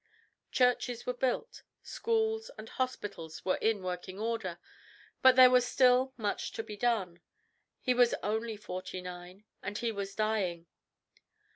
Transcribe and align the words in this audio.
Churches 0.51 1.05
were 1.05 1.13
built, 1.13 1.61
schools 1.83 2.49
and 2.57 2.69
hospitals 2.69 3.45
were 3.45 3.57
in 3.57 3.83
working 3.83 4.17
order, 4.19 4.57
but 5.21 5.35
there 5.35 5.51
was 5.51 5.63
still 5.67 6.11
much 6.17 6.51
to 6.53 6.63
be 6.63 6.75
done. 6.75 7.21
He 7.79 7.93
was 7.93 8.15
only 8.23 8.57
forty 8.57 8.99
nine, 8.99 9.43
and 9.61 9.77
he 9.77 9.91
was 9.91 10.15
dying. 10.15 10.65